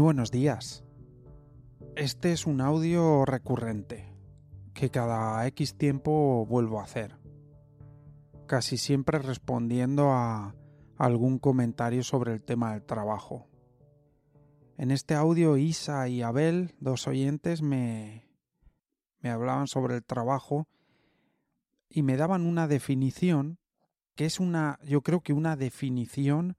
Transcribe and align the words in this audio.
Buenos 0.00 0.30
días. 0.30 0.82
Este 1.94 2.32
es 2.32 2.46
un 2.46 2.62
audio 2.62 3.26
recurrente 3.26 4.08
que 4.72 4.88
cada 4.88 5.46
X 5.48 5.76
tiempo 5.76 6.46
vuelvo 6.46 6.80
a 6.80 6.84
hacer. 6.84 7.18
Casi 8.46 8.78
siempre 8.78 9.18
respondiendo 9.18 10.10
a 10.10 10.54
algún 10.96 11.38
comentario 11.38 12.02
sobre 12.02 12.32
el 12.32 12.40
tema 12.40 12.72
del 12.72 12.82
trabajo. 12.82 13.46
En 14.78 14.90
este 14.90 15.14
audio 15.14 15.58
Isa 15.58 16.08
y 16.08 16.22
Abel, 16.22 16.74
dos 16.80 17.06
oyentes, 17.06 17.60
me, 17.60 18.24
me 19.20 19.28
hablaban 19.28 19.66
sobre 19.66 19.96
el 19.96 20.02
trabajo 20.02 20.66
y 21.90 22.02
me 22.02 22.16
daban 22.16 22.46
una 22.46 22.68
definición 22.68 23.58
que 24.14 24.24
es 24.24 24.40
una, 24.40 24.78
yo 24.82 25.02
creo 25.02 25.20
que 25.20 25.34
una 25.34 25.56
definición 25.56 26.56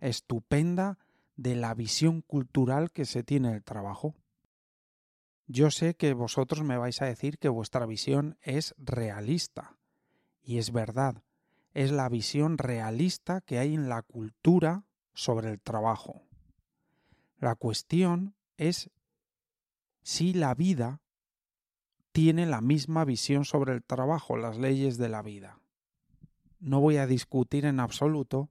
estupenda 0.00 0.98
de 1.40 1.56
la 1.56 1.72
visión 1.72 2.20
cultural 2.20 2.92
que 2.92 3.06
se 3.06 3.22
tiene 3.22 3.52
del 3.52 3.64
trabajo. 3.64 4.14
Yo 5.46 5.70
sé 5.70 5.94
que 5.94 6.12
vosotros 6.12 6.62
me 6.64 6.76
vais 6.76 7.00
a 7.00 7.06
decir 7.06 7.38
que 7.38 7.48
vuestra 7.48 7.86
visión 7.86 8.36
es 8.42 8.74
realista. 8.76 9.78
Y 10.42 10.58
es 10.58 10.70
verdad, 10.70 11.22
es 11.72 11.92
la 11.92 12.10
visión 12.10 12.58
realista 12.58 13.40
que 13.40 13.58
hay 13.58 13.74
en 13.74 13.88
la 13.88 14.02
cultura 14.02 14.84
sobre 15.14 15.48
el 15.50 15.60
trabajo. 15.60 16.26
La 17.38 17.54
cuestión 17.54 18.34
es 18.58 18.90
si 20.02 20.34
la 20.34 20.54
vida 20.54 21.00
tiene 22.12 22.44
la 22.44 22.60
misma 22.60 23.06
visión 23.06 23.46
sobre 23.46 23.72
el 23.72 23.82
trabajo, 23.82 24.36
las 24.36 24.58
leyes 24.58 24.98
de 24.98 25.08
la 25.08 25.22
vida. 25.22 25.58
No 26.58 26.80
voy 26.80 26.98
a 26.98 27.06
discutir 27.06 27.64
en 27.64 27.80
absoluto 27.80 28.50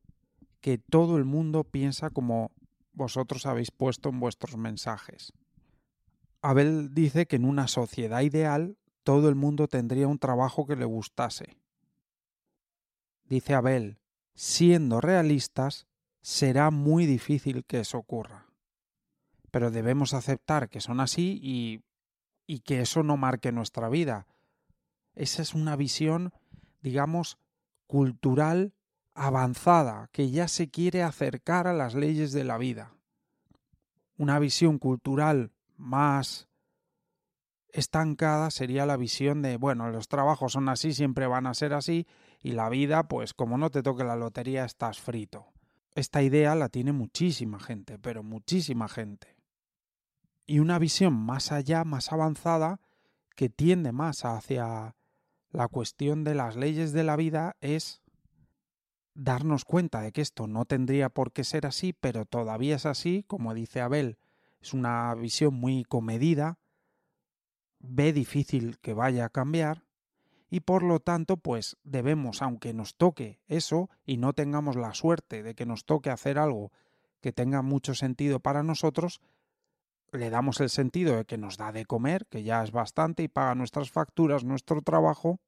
que 0.60 0.80
todo 0.80 1.18
el 1.18 1.26
mundo 1.26 1.64
piensa 1.64 2.10
como 2.10 2.52
vosotros 2.92 3.46
habéis 3.46 3.72
puesto 3.72 4.10
en 4.10 4.20
vuestros 4.20 4.58
mensajes. 4.58 5.34
Abel 6.42 6.94
dice 6.94 7.26
que 7.26 7.36
en 7.36 7.46
una 7.46 7.68
sociedad 7.68 8.22
ideal 8.22 8.78
todo 9.04 9.30
el 9.30 9.36
mundo 9.36 9.68
tendría 9.68 10.08
un 10.08 10.20
trabajo 10.20 10.66
que 10.66 10.76
le 10.76 10.86
gustase. 10.86 11.58
Dice 13.26 13.54
Abel, 13.54 14.00
siendo 14.34 15.02
realistas, 15.02 15.88
será 16.22 16.72
muy 16.72 17.06
difícil 17.06 17.66
que 17.66 17.82
eso 17.82 17.98
ocurra. 17.98 18.48
Pero 19.52 19.72
debemos 19.72 20.14
aceptar 20.14 20.70
que 20.70 20.82
son 20.82 21.00
así 21.00 21.40
y, 21.42 21.82
y 22.46 22.60
que 22.62 22.82
eso 22.82 23.04
no 23.04 23.18
marque 23.18 23.52
nuestra 23.52 23.90
vida. 23.90 24.28
Esa 25.14 25.42
es 25.42 25.54
una 25.54 25.76
visión, 25.76 26.32
digamos, 26.82 27.38
cultural 27.88 28.74
avanzada, 29.20 30.08
que 30.14 30.32
ya 30.32 30.48
se 30.48 30.70
quiere 30.70 31.04
acercar 31.04 31.68
a 31.68 31.74
las 31.74 31.94
leyes 31.94 32.32
de 32.32 32.46
la 32.46 32.58
vida. 32.58 32.94
Una 34.18 34.40
visión 34.40 34.80
cultural 34.80 35.52
más 35.76 36.48
estancada 37.74 38.50
sería 38.50 38.86
la 38.86 38.96
visión 38.96 39.42
de, 39.42 39.58
bueno, 39.58 39.90
los 39.90 40.08
trabajos 40.08 40.54
son 40.54 40.70
así, 40.70 40.94
siempre 40.94 41.28
van 41.28 41.48
a 41.48 41.54
ser 41.54 41.74
así, 41.74 42.08
y 42.42 42.54
la 42.54 42.70
vida, 42.70 43.10
pues 43.10 43.34
como 43.34 43.58
no 43.58 43.70
te 43.70 43.84
toque 43.84 44.06
la 44.06 44.16
lotería, 44.16 44.64
estás 44.64 45.02
frito. 45.02 45.48
Esta 45.96 46.22
idea 46.22 46.56
la 46.56 46.70
tiene 46.70 46.94
muchísima 46.94 47.60
gente, 47.60 48.00
pero 48.00 48.24
muchísima 48.24 48.88
gente. 48.88 49.36
Y 50.46 50.60
una 50.60 50.80
visión 50.80 51.14
más 51.14 51.52
allá, 51.52 51.84
más 51.84 52.14
avanzada, 52.14 52.80
que 53.36 53.50
tiende 53.50 53.92
más 53.92 54.24
hacia 54.24 54.96
la 55.52 55.68
cuestión 55.68 56.24
de 56.24 56.36
las 56.36 56.56
leyes 56.56 56.94
de 56.94 57.04
la 57.04 57.18
vida 57.18 57.58
es 57.60 58.02
darnos 59.20 59.66
cuenta 59.66 60.02
de 60.02 60.14
que 60.14 60.22
esto 60.22 60.48
no 60.48 60.64
tendría 60.64 61.10
por 61.10 61.34
qué 61.34 61.44
ser 61.44 61.66
así, 61.66 61.92
pero 61.92 62.26
todavía 62.26 62.78
es 62.78 62.86
así, 62.86 63.26
como 63.28 63.54
dice 63.54 63.82
Abel, 63.82 64.18
es 64.62 64.74
una 64.74 65.14
visión 65.16 65.54
muy 65.54 65.84
comedida, 65.84 66.58
ve 67.80 68.14
difícil 68.14 68.80
que 68.80 68.94
vaya 68.94 69.26
a 69.26 69.30
cambiar, 69.30 69.84
y 70.50 70.62
por 70.62 70.84
lo 70.84 71.00
tanto, 71.00 71.38
pues 71.38 71.78
debemos, 71.84 72.42
aunque 72.42 72.74
nos 72.74 72.96
toque 72.96 73.40
eso 73.48 73.90
y 74.06 74.18
no 74.18 74.34
tengamos 74.34 74.78
la 74.78 74.94
suerte 74.94 75.44
de 75.44 75.54
que 75.54 75.66
nos 75.66 75.86
toque 75.86 76.10
hacer 76.10 76.40
algo 76.40 76.72
que 77.22 77.34
tenga 77.34 77.62
mucho 77.62 77.96
sentido 77.96 78.40
para 78.40 78.64
nosotros, 78.64 79.20
le 80.12 80.30
damos 80.30 80.60
el 80.62 80.70
sentido 80.70 81.18
de 81.18 81.26
que 81.26 81.38
nos 81.38 81.58
da 81.58 81.72
de 81.72 81.86
comer, 81.86 82.26
que 82.28 82.44
ya 82.44 82.64
es 82.64 82.72
bastante 82.72 83.22
y 83.22 83.28
paga 83.28 83.54
nuestras 83.54 83.92
facturas, 83.92 84.46
nuestro 84.46 84.82
trabajo, 84.82 85.40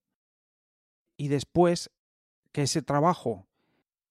y 1.16 1.30
después 1.30 1.90
que 2.52 2.64
ese 2.64 2.82
trabajo 2.82 3.48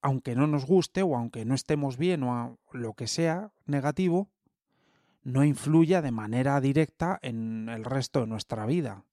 aunque 0.03 0.35
no 0.35 0.47
nos 0.47 0.67
guste 0.67 1.03
o 1.03 1.17
aunque 1.17 1.45
no 1.45 1.55
estemos 1.55 1.97
bien 1.97 2.23
o 2.23 2.59
lo 2.73 2.95
que 2.95 3.07
sea 3.07 3.53
negativo, 3.67 4.31
no 5.23 5.45
influya 5.45 6.03
de 6.03 6.11
manera 6.11 6.61
directa 6.61 7.19
en 7.23 7.69
el 7.69 7.85
resto 7.85 8.21
de 8.21 8.27
nuestra 8.27 8.67
vida. 8.67 9.05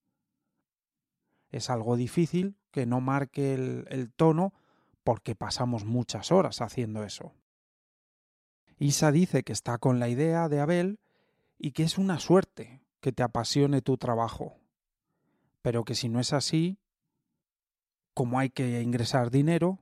Es 1.52 1.70
algo 1.70 1.98
difícil 1.98 2.56
que 2.72 2.86
no 2.86 3.02
marque 3.02 3.54
el, 3.54 3.86
el 3.90 4.12
tono 4.12 4.54
porque 5.04 5.36
pasamos 5.36 5.86
muchas 5.86 6.32
horas 6.32 6.62
haciendo 6.62 7.04
eso. 7.04 7.34
Isa 8.80 9.12
dice 9.12 9.44
que 9.44 9.54
está 9.54 9.78
con 9.78 10.00
la 10.00 10.10
idea 10.10 10.50
de 10.50 10.60
Abel 10.60 11.00
y 11.58 11.72
que 11.72 11.84
es 11.84 11.98
una 11.98 12.20
suerte 12.20 12.82
que 13.00 13.12
te 13.12 13.24
apasione 13.24 13.82
tu 13.82 13.98
trabajo, 13.98 14.60
pero 15.62 15.84
que 15.84 15.96
si 15.96 16.10
no 16.10 16.20
es 16.20 16.34
así, 16.34 16.78
como 18.14 18.40
hay 18.40 18.50
que 18.50 18.82
ingresar 18.82 19.32
dinero, 19.32 19.80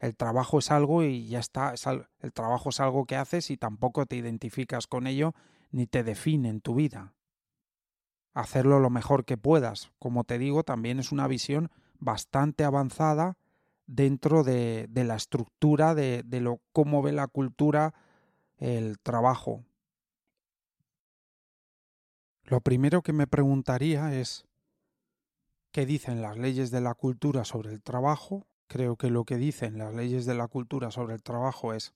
el 0.00 0.16
trabajo 0.16 0.58
es 0.58 0.70
algo 0.70 1.02
y 1.04 1.28
ya 1.28 1.38
está, 1.38 1.74
el 2.20 2.32
trabajo 2.32 2.70
es 2.70 2.80
algo 2.80 3.04
que 3.04 3.16
haces 3.16 3.50
y 3.50 3.58
tampoco 3.58 4.06
te 4.06 4.16
identificas 4.16 4.86
con 4.86 5.06
ello 5.06 5.34
ni 5.70 5.86
te 5.86 6.02
define 6.02 6.48
en 6.48 6.62
tu 6.62 6.74
vida. 6.74 7.12
Hacerlo 8.32 8.80
lo 8.80 8.88
mejor 8.88 9.26
que 9.26 9.36
puedas, 9.36 9.92
como 9.98 10.24
te 10.24 10.38
digo, 10.38 10.62
también 10.64 11.00
es 11.00 11.12
una 11.12 11.28
visión 11.28 11.70
bastante 11.98 12.64
avanzada 12.64 13.36
dentro 13.86 14.42
de, 14.42 14.86
de 14.88 15.04
la 15.04 15.16
estructura 15.16 15.94
de, 15.94 16.22
de 16.24 16.40
lo 16.40 16.60
cómo 16.72 17.02
ve 17.02 17.12
la 17.12 17.26
cultura 17.26 17.92
el 18.56 18.98
trabajo. 19.00 19.64
Lo 22.44 22.62
primero 22.62 23.02
que 23.02 23.12
me 23.12 23.26
preguntaría 23.26 24.14
es 24.14 24.46
¿qué 25.72 25.84
dicen 25.84 26.22
las 26.22 26.38
leyes 26.38 26.70
de 26.70 26.80
la 26.80 26.94
cultura 26.94 27.44
sobre 27.44 27.70
el 27.70 27.82
trabajo 27.82 28.46
Creo 28.70 28.94
que 28.94 29.10
lo 29.10 29.24
que 29.24 29.36
dicen 29.36 29.78
las 29.78 29.92
leyes 29.92 30.26
de 30.26 30.36
la 30.36 30.46
cultura 30.46 30.92
sobre 30.92 31.14
el 31.14 31.24
trabajo 31.24 31.74
es 31.74 31.92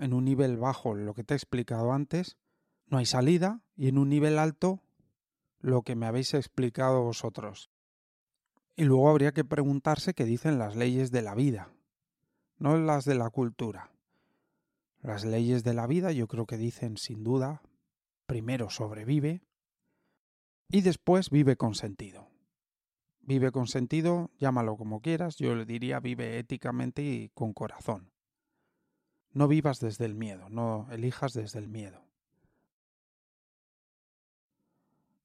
en 0.00 0.12
un 0.12 0.24
nivel 0.24 0.56
bajo 0.56 0.96
lo 0.96 1.14
que 1.14 1.22
te 1.22 1.34
he 1.34 1.36
explicado 1.36 1.92
antes, 1.92 2.38
no 2.88 2.98
hay 2.98 3.06
salida, 3.06 3.60
y 3.76 3.86
en 3.86 3.98
un 3.98 4.08
nivel 4.08 4.40
alto 4.40 4.82
lo 5.60 5.82
que 5.82 5.94
me 5.94 6.06
habéis 6.06 6.34
explicado 6.34 7.04
vosotros. 7.04 7.70
Y 8.74 8.82
luego 8.82 9.08
habría 9.08 9.30
que 9.30 9.44
preguntarse 9.44 10.12
qué 10.12 10.24
dicen 10.24 10.58
las 10.58 10.74
leyes 10.74 11.12
de 11.12 11.22
la 11.22 11.36
vida, 11.36 11.70
no 12.58 12.76
las 12.76 13.04
de 13.04 13.14
la 13.14 13.30
cultura. 13.30 13.92
Las 15.02 15.24
leyes 15.24 15.62
de 15.62 15.74
la 15.74 15.86
vida 15.86 16.10
yo 16.10 16.26
creo 16.26 16.46
que 16.46 16.56
dicen 16.56 16.96
sin 16.96 17.22
duda, 17.22 17.62
primero 18.26 18.70
sobrevive 18.70 19.44
y 20.68 20.80
después 20.80 21.30
vive 21.30 21.54
con 21.54 21.76
sentido. 21.76 22.33
Vive 23.26 23.52
con 23.52 23.66
sentido, 23.66 24.30
llámalo 24.38 24.76
como 24.76 25.00
quieras, 25.00 25.36
yo 25.36 25.54
le 25.54 25.64
diría 25.64 25.98
vive 25.98 26.38
éticamente 26.38 27.02
y 27.02 27.30
con 27.30 27.54
corazón. 27.54 28.12
No 29.32 29.48
vivas 29.48 29.80
desde 29.80 30.04
el 30.04 30.14
miedo, 30.14 30.50
no 30.50 30.86
elijas 30.90 31.32
desde 31.32 31.58
el 31.58 31.68
miedo. 31.68 32.04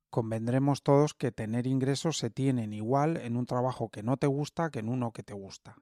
Convendremos 0.10 0.82
todos 0.82 1.14
que 1.14 1.32
tener 1.32 1.68
ingresos 1.68 2.18
se 2.18 2.30
tienen 2.30 2.74
igual 2.74 3.18
en 3.18 3.36
un 3.36 3.46
trabajo 3.46 3.90
que 3.90 4.02
no 4.02 4.16
te 4.18 4.28
gusta 4.28 4.72
que 4.72 4.80
en 4.80 4.90
uno 4.90 5.12
que 5.12 5.22
te 5.22 5.34
gusta. 5.34 5.76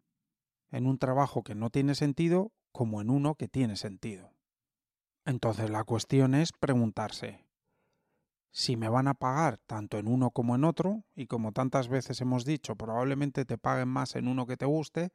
En 0.71 0.87
un 0.87 0.97
trabajo 0.97 1.43
que 1.43 1.55
no 1.55 1.69
tiene 1.69 1.93
sentido 1.93 2.51
como 2.71 2.99
en 2.99 3.11
uno 3.11 3.35
que 3.35 3.47
tiene 3.47 3.77
sentido. 3.77 4.33
Entonces 5.23 5.69
la 5.69 5.83
cuestión 5.83 6.33
es 6.35 6.51
preguntarse, 6.51 7.46
si 8.57 8.75
me 8.75 8.89
van 8.89 9.07
a 9.07 9.13
pagar 9.13 9.59
tanto 9.59 10.00
en 10.00 10.07
uno 10.07 10.31
como 10.31 10.56
en 10.56 10.63
otro, 10.63 11.04
y 11.13 11.27
como 11.27 11.51
tantas 11.51 11.89
veces 11.89 12.21
hemos 12.21 12.44
dicho, 12.44 12.75
probablemente 12.75 13.45
te 13.45 13.59
paguen 13.59 13.88
más 13.88 14.15
en 14.15 14.27
uno 14.27 14.48
que 14.48 14.57
te 14.57 14.65
guste, 14.65 15.12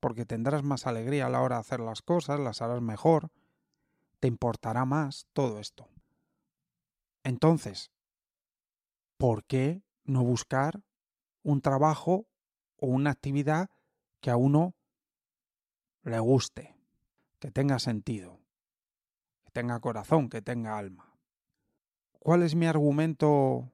porque 0.00 0.24
tendrás 0.24 0.62
más 0.62 0.86
alegría 0.86 1.26
a 1.26 1.28
la 1.28 1.42
hora 1.42 1.56
de 1.56 1.60
hacer 1.60 1.80
las 1.80 2.00
cosas, 2.00 2.40
las 2.40 2.62
harás 2.62 2.80
mejor, 2.80 3.30
te 4.20 4.28
importará 4.28 4.86
más 4.86 5.26
todo 5.34 5.60
esto. 5.60 5.86
Entonces, 7.24 7.90
¿por 9.18 9.44
qué 9.44 9.82
no 10.04 10.24
buscar 10.24 10.82
un 11.42 11.60
trabajo 11.60 12.26
o 12.78 12.86
una 12.86 13.10
actividad 13.10 13.68
que 14.22 14.30
a 14.30 14.38
uno 14.38 14.74
le 16.04 16.18
guste, 16.20 16.74
que 17.38 17.50
tenga 17.50 17.80
sentido, 17.80 18.40
que 19.44 19.50
tenga 19.50 19.78
corazón, 19.78 20.30
que 20.30 20.40
tenga 20.40 20.78
alma? 20.78 21.07
¿Cuál 22.18 22.42
es 22.42 22.54
mi 22.54 22.66
argumento 22.66 23.70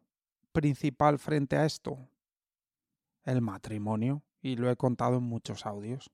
principal 0.52 1.18
frente 1.18 1.56
a 1.56 1.64
esto? 1.64 2.08
El 3.24 3.40
matrimonio, 3.40 4.22
y 4.42 4.56
lo 4.56 4.70
he 4.70 4.76
contado 4.76 5.16
en 5.16 5.22
muchos 5.22 5.64
audios. 5.64 6.10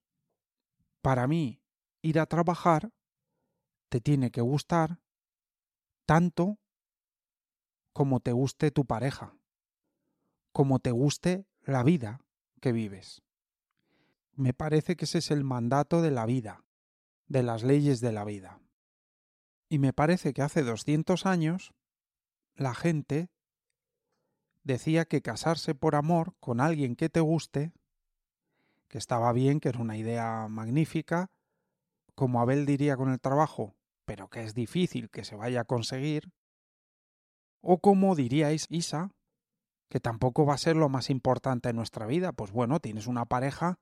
Para 1.03 1.27
mí, 1.27 1.61
ir 2.03 2.21
a 2.21 2.27
trabajar 2.27 2.93
te 3.89 4.01
tiene 4.01 4.31
que 4.31 4.41
gustar 4.41 5.01
tanto 6.07 6.59
como 7.93 8.21
te 8.21 8.33
guste 8.33 8.71
tu 8.71 8.85
pareja, 8.85 9.35
como 10.53 10.79
te 10.79 10.93
guste 10.93 11.47
la 11.63 11.83
vida 11.83 12.21
que 12.61 12.73
vives. 12.73 13.23
Me 14.35 14.55
parece 14.55 14.97
que 14.97 15.07
ese 15.07 15.19
es 15.19 15.31
el 15.33 15.43
mandato 15.43 16.03
de 16.03 16.13
la 16.13 16.25
vida, 16.25 16.65
de 17.27 17.43
las 17.43 17.65
leyes 17.65 18.01
de 18.01 18.13
la 18.13 18.25
vida. 18.25 18.61
Y 19.69 19.79
me 19.79 19.93
parece 19.93 20.33
que 20.33 20.43
hace 20.43 20.63
200 20.63 21.27
años 21.27 21.75
la 22.55 22.75
gente 22.75 23.31
decía 24.63 25.05
que 25.05 25.23
casarse 25.23 25.75
por 25.75 25.95
amor 25.95 26.35
con 26.41 26.61
alguien 26.61 26.97
que 26.97 27.09
te 27.09 27.21
guste, 27.21 27.73
que 28.89 28.99
estaba 28.99 29.33
bien, 29.33 29.61
que 29.61 29.69
era 29.69 29.79
una 29.79 29.97
idea 29.97 30.49
magnífica, 30.49 31.31
como 32.15 32.41
Abel 32.41 32.67
diría 32.67 32.97
con 32.97 33.11
el 33.11 33.21
trabajo, 33.21 33.75
pero 34.05 34.29
que 34.29 34.45
es 34.45 34.55
difícil 34.55 35.11
que 35.11 35.25
se 35.25 35.37
vaya 35.37 35.63
a 35.63 35.65
conseguir, 35.65 36.33
o 37.61 37.79
como 37.81 38.15
diríais 38.15 38.67
Isa, 38.69 39.13
que 39.89 40.01
tampoco 40.01 40.47
va 40.47 40.55
a 40.55 40.59
ser 40.59 40.77
lo 40.77 40.89
más 40.89 41.11
importante 41.11 41.69
en 41.69 41.77
nuestra 41.77 42.07
vida, 42.07 42.33
pues 42.33 42.53
bueno, 42.53 42.81
tienes 42.81 43.07
una 43.07 43.27
pareja 43.27 43.79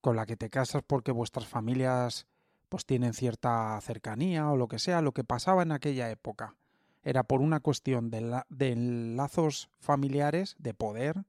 con 0.00 0.16
la 0.16 0.26
que 0.26 0.36
te 0.36 0.50
casas 0.50 0.82
porque 0.86 1.12
vuestras 1.12 1.46
familias 1.46 2.26
pues 2.68 2.84
tienen 2.86 3.14
cierta 3.14 3.80
cercanía 3.80 4.50
o 4.50 4.56
lo 4.56 4.68
que 4.68 4.78
sea, 4.78 5.02
lo 5.02 5.12
que 5.12 5.24
pasaba 5.24 5.62
en 5.62 5.72
aquella 5.72 6.10
época. 6.10 6.56
Era 7.02 7.24
por 7.24 7.40
una 7.40 7.60
cuestión 7.60 8.10
de, 8.10 8.42
de 8.48 8.76
lazos 8.76 9.70
familiares, 9.78 10.56
de 10.58 10.74
poder, 10.74 11.24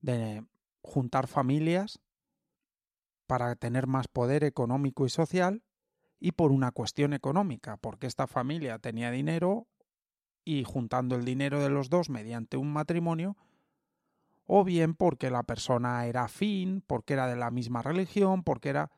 de 0.00 0.44
juntar 0.82 1.26
familias 1.26 2.00
para 3.26 3.54
tener 3.56 3.86
más 3.86 4.08
poder 4.08 4.44
económico 4.44 5.06
y 5.06 5.10
social, 5.10 5.62
y 6.18 6.32
por 6.32 6.52
una 6.52 6.70
cuestión 6.70 7.12
económica, 7.14 7.78
porque 7.78 8.06
esta 8.06 8.26
familia 8.26 8.78
tenía 8.78 9.10
dinero 9.10 9.66
y 10.44 10.64
juntando 10.64 11.16
el 11.16 11.24
dinero 11.24 11.62
de 11.62 11.70
los 11.70 11.88
dos 11.88 12.10
mediante 12.10 12.56
un 12.56 12.72
matrimonio, 12.72 13.36
o 14.46 14.64
bien 14.64 14.94
porque 14.94 15.30
la 15.30 15.44
persona 15.44 16.04
era 16.06 16.24
afín, 16.24 16.82
porque 16.86 17.14
era 17.14 17.26
de 17.26 17.36
la 17.36 17.50
misma 17.50 17.82
religión, 17.82 18.42
porque 18.42 18.68
era 18.68 18.90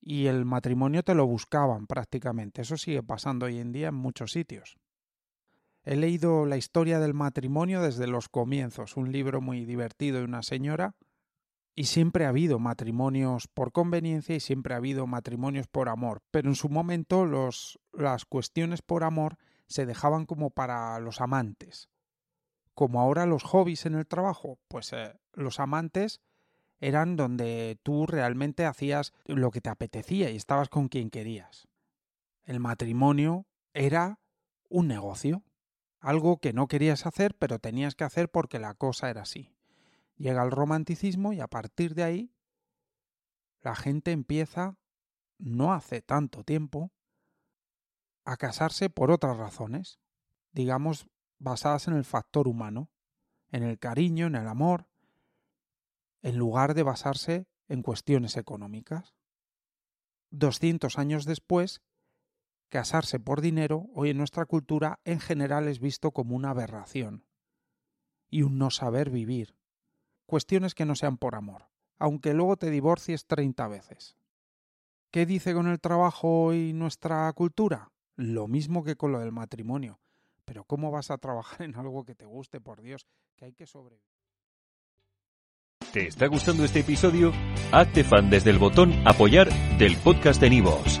y 0.00 0.26
el 0.26 0.44
matrimonio 0.44 1.02
te 1.02 1.14
lo 1.14 1.26
buscaban 1.26 1.86
prácticamente. 1.86 2.62
Eso 2.62 2.76
sigue 2.76 3.02
pasando 3.02 3.46
hoy 3.46 3.58
en 3.58 3.72
día 3.72 3.88
en 3.88 3.94
muchos 3.94 4.32
sitios. 4.32 4.78
He 5.88 5.96
leído 5.96 6.44
la 6.44 6.58
historia 6.58 7.00
del 7.00 7.14
matrimonio 7.14 7.80
desde 7.80 8.06
los 8.06 8.28
comienzos, 8.28 8.98
un 8.98 9.10
libro 9.10 9.40
muy 9.40 9.64
divertido 9.64 10.18
de 10.18 10.24
una 10.24 10.42
señora, 10.42 10.96
y 11.74 11.84
siempre 11.84 12.26
ha 12.26 12.28
habido 12.28 12.58
matrimonios 12.58 13.48
por 13.48 13.72
conveniencia 13.72 14.36
y 14.36 14.40
siempre 14.40 14.74
ha 14.74 14.76
habido 14.76 15.06
matrimonios 15.06 15.66
por 15.66 15.88
amor, 15.88 16.20
pero 16.30 16.50
en 16.50 16.56
su 16.56 16.68
momento 16.68 17.24
los, 17.24 17.80
las 17.94 18.26
cuestiones 18.26 18.82
por 18.82 19.02
amor 19.02 19.38
se 19.66 19.86
dejaban 19.86 20.26
como 20.26 20.50
para 20.50 21.00
los 21.00 21.22
amantes. 21.22 21.88
Como 22.74 23.00
ahora 23.00 23.24
los 23.24 23.42
hobbies 23.42 23.86
en 23.86 23.94
el 23.94 24.06
trabajo, 24.06 24.58
pues 24.68 24.92
eh, 24.92 25.14
los 25.32 25.58
amantes 25.58 26.20
eran 26.80 27.16
donde 27.16 27.80
tú 27.82 28.04
realmente 28.04 28.66
hacías 28.66 29.14
lo 29.24 29.50
que 29.50 29.62
te 29.62 29.70
apetecía 29.70 30.28
y 30.30 30.36
estabas 30.36 30.68
con 30.68 30.88
quien 30.88 31.08
querías. 31.08 31.66
El 32.44 32.60
matrimonio 32.60 33.46
era 33.72 34.20
un 34.68 34.86
negocio, 34.86 35.44
algo 36.00 36.38
que 36.38 36.52
no 36.52 36.68
querías 36.68 37.06
hacer 37.06 37.34
pero 37.36 37.58
tenías 37.58 37.94
que 37.94 38.04
hacer 38.04 38.30
porque 38.30 38.58
la 38.58 38.74
cosa 38.74 39.10
era 39.10 39.22
así. 39.22 39.54
Llega 40.16 40.42
el 40.42 40.50
romanticismo 40.50 41.32
y 41.32 41.40
a 41.40 41.48
partir 41.48 41.94
de 41.94 42.02
ahí 42.02 42.34
la 43.60 43.74
gente 43.74 44.12
empieza, 44.12 44.76
no 45.38 45.72
hace 45.72 46.02
tanto 46.02 46.44
tiempo, 46.44 46.92
a 48.24 48.36
casarse 48.36 48.90
por 48.90 49.10
otras 49.10 49.36
razones, 49.36 49.98
digamos 50.52 51.08
basadas 51.38 51.88
en 51.88 51.94
el 51.94 52.04
factor 52.04 52.48
humano, 52.48 52.90
en 53.50 53.62
el 53.62 53.78
cariño, 53.78 54.26
en 54.26 54.34
el 54.34 54.48
amor, 54.48 54.88
en 56.22 56.36
lugar 56.36 56.74
de 56.74 56.82
basarse 56.82 57.48
en 57.68 57.82
cuestiones 57.82 58.36
económicas. 58.36 59.14
200 60.30 60.98
años 60.98 61.24
después, 61.24 61.80
casarse 62.68 63.18
por 63.18 63.40
dinero 63.40 63.86
hoy 63.94 64.10
en 64.10 64.18
nuestra 64.18 64.46
cultura 64.46 65.00
en 65.04 65.20
general 65.20 65.68
es 65.68 65.80
visto 65.80 66.10
como 66.12 66.36
una 66.36 66.50
aberración 66.50 67.24
y 68.30 68.42
un 68.42 68.58
no 68.58 68.70
saber 68.70 69.10
vivir. 69.10 69.56
Cuestiones 70.26 70.74
que 70.74 70.84
no 70.84 70.94
sean 70.94 71.16
por 71.16 71.34
amor, 71.34 71.68
aunque 71.98 72.34
luego 72.34 72.56
te 72.56 72.70
divorcies 72.70 73.26
30 73.26 73.68
veces. 73.68 74.16
¿Qué 75.10 75.24
dice 75.24 75.54
con 75.54 75.68
el 75.68 75.80
trabajo 75.80 76.44
hoy 76.44 76.72
nuestra 76.74 77.32
cultura? 77.32 77.90
Lo 78.16 78.46
mismo 78.46 78.84
que 78.84 78.96
con 78.96 79.12
lo 79.12 79.20
del 79.20 79.32
matrimonio. 79.32 80.00
Pero 80.44 80.64
¿cómo 80.64 80.90
vas 80.90 81.10
a 81.10 81.18
trabajar 81.18 81.62
en 81.62 81.76
algo 81.76 82.04
que 82.04 82.14
te 82.14 82.26
guste, 82.26 82.60
por 82.60 82.82
Dios? 82.82 83.06
Que 83.36 83.46
hay 83.46 83.52
que 83.52 83.66
sobrevivir. 83.66 84.04
¿Te 85.92 86.06
está 86.06 86.26
gustando 86.26 86.64
este 86.64 86.80
episodio? 86.80 87.32
Hazte 87.72 88.04
fan 88.04 88.28
desde 88.28 88.50
el 88.50 88.58
botón 88.58 88.92
Apoyar 89.06 89.48
del 89.78 89.96
podcast 89.96 90.40
de 90.40 90.50
Nivos. 90.50 91.00